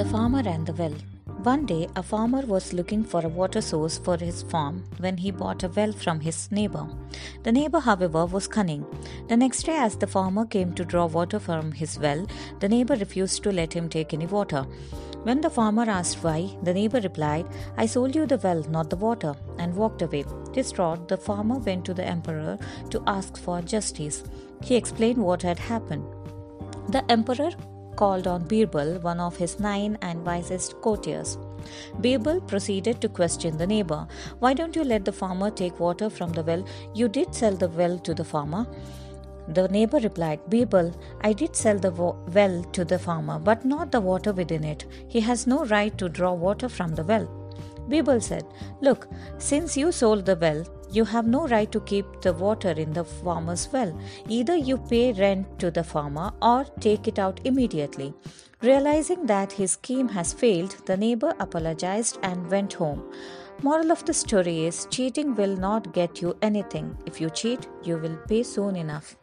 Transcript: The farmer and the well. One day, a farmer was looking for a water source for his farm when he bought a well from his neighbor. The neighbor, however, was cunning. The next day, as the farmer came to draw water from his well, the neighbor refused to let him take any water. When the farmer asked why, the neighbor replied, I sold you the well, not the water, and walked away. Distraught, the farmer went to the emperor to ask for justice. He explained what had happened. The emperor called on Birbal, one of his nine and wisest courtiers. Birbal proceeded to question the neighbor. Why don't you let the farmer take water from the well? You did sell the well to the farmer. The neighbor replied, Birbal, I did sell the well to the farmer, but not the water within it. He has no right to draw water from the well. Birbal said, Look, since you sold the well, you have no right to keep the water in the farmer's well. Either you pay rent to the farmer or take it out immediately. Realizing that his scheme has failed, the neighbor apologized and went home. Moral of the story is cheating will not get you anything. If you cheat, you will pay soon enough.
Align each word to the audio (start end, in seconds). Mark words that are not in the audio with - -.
The 0.00 0.06
farmer 0.06 0.42
and 0.46 0.66
the 0.66 0.72
well. 0.72 0.94
One 1.42 1.66
day, 1.66 1.86
a 1.94 2.02
farmer 2.02 2.40
was 2.46 2.72
looking 2.72 3.04
for 3.04 3.20
a 3.20 3.28
water 3.28 3.60
source 3.60 3.98
for 3.98 4.16
his 4.16 4.42
farm 4.42 4.84
when 4.96 5.18
he 5.18 5.30
bought 5.30 5.62
a 5.62 5.68
well 5.68 5.92
from 5.92 6.20
his 6.20 6.50
neighbor. 6.50 6.88
The 7.42 7.52
neighbor, 7.52 7.80
however, 7.80 8.24
was 8.24 8.48
cunning. 8.48 8.86
The 9.28 9.36
next 9.36 9.64
day, 9.64 9.76
as 9.76 9.96
the 9.96 10.06
farmer 10.06 10.46
came 10.46 10.72
to 10.72 10.86
draw 10.86 11.04
water 11.04 11.38
from 11.38 11.72
his 11.72 11.98
well, 11.98 12.26
the 12.60 12.68
neighbor 12.70 12.96
refused 12.96 13.42
to 13.42 13.52
let 13.52 13.74
him 13.74 13.90
take 13.90 14.14
any 14.14 14.26
water. 14.26 14.62
When 15.24 15.42
the 15.42 15.50
farmer 15.50 15.82
asked 15.82 16.24
why, 16.24 16.56
the 16.62 16.72
neighbor 16.72 17.00
replied, 17.00 17.46
I 17.76 17.84
sold 17.84 18.14
you 18.14 18.24
the 18.24 18.38
well, 18.38 18.64
not 18.70 18.88
the 18.88 18.96
water, 18.96 19.34
and 19.58 19.76
walked 19.76 20.00
away. 20.00 20.24
Distraught, 20.52 21.08
the 21.08 21.18
farmer 21.18 21.58
went 21.58 21.84
to 21.84 21.92
the 21.92 22.06
emperor 22.06 22.56
to 22.88 23.02
ask 23.06 23.36
for 23.36 23.60
justice. 23.60 24.24
He 24.62 24.76
explained 24.76 25.18
what 25.18 25.42
had 25.42 25.58
happened. 25.58 26.06
The 26.88 27.04
emperor 27.10 27.50
called 27.96 28.26
on 28.26 28.46
Birbal, 28.46 29.00
one 29.02 29.20
of 29.20 29.36
his 29.36 29.60
nine 29.60 29.98
and 30.02 30.24
wisest 30.24 30.80
courtiers. 30.80 31.38
Birbal 32.00 32.40
proceeded 32.46 33.00
to 33.00 33.08
question 33.08 33.58
the 33.58 33.66
neighbor. 33.66 34.06
Why 34.38 34.54
don't 34.54 34.76
you 34.76 34.84
let 34.84 35.04
the 35.04 35.12
farmer 35.12 35.50
take 35.50 35.78
water 35.78 36.10
from 36.10 36.32
the 36.32 36.42
well? 36.42 36.64
You 36.94 37.08
did 37.08 37.34
sell 37.34 37.54
the 37.54 37.68
well 37.68 37.98
to 37.98 38.14
the 38.14 38.24
farmer. 38.24 38.66
The 39.48 39.68
neighbor 39.68 39.98
replied, 39.98 40.40
Birbal, 40.48 40.94
I 41.22 41.32
did 41.32 41.56
sell 41.56 41.78
the 41.78 41.90
well 41.90 42.62
to 42.72 42.84
the 42.84 42.98
farmer, 42.98 43.38
but 43.38 43.64
not 43.64 43.90
the 43.90 44.00
water 44.00 44.32
within 44.32 44.64
it. 44.64 44.84
He 45.08 45.20
has 45.20 45.46
no 45.46 45.64
right 45.64 45.96
to 45.98 46.08
draw 46.08 46.32
water 46.32 46.68
from 46.68 46.94
the 46.94 47.04
well. 47.04 47.28
Birbal 47.88 48.20
said, 48.22 48.44
Look, 48.80 49.08
since 49.38 49.76
you 49.76 49.90
sold 49.90 50.24
the 50.26 50.36
well, 50.36 50.64
you 50.92 51.04
have 51.04 51.26
no 51.26 51.46
right 51.46 51.70
to 51.72 51.80
keep 51.80 52.20
the 52.20 52.32
water 52.32 52.70
in 52.70 52.92
the 52.92 53.04
farmer's 53.04 53.68
well. 53.72 53.98
Either 54.28 54.56
you 54.56 54.76
pay 54.76 55.12
rent 55.12 55.58
to 55.58 55.70
the 55.70 55.84
farmer 55.84 56.32
or 56.42 56.64
take 56.80 57.08
it 57.08 57.18
out 57.18 57.40
immediately. 57.44 58.12
Realizing 58.62 59.26
that 59.26 59.52
his 59.52 59.72
scheme 59.72 60.08
has 60.08 60.32
failed, 60.32 60.76
the 60.86 60.96
neighbor 60.96 61.34
apologized 61.38 62.18
and 62.22 62.50
went 62.50 62.74
home. 62.74 63.02
Moral 63.62 63.92
of 63.92 64.04
the 64.04 64.14
story 64.14 64.64
is 64.64 64.86
cheating 64.90 65.34
will 65.34 65.56
not 65.56 65.92
get 65.92 66.20
you 66.20 66.36
anything. 66.42 66.96
If 67.06 67.20
you 67.20 67.30
cheat, 67.30 67.66
you 67.82 67.98
will 67.98 68.16
pay 68.28 68.42
soon 68.42 68.76
enough. 68.76 69.16